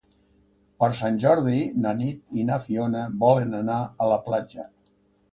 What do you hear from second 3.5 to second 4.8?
anar a la platja.